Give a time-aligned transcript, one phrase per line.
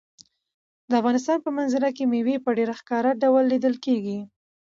[0.89, 4.19] د افغانستان په منظره کې مېوې په ډېر ښکاره ډول لیدل کېږي.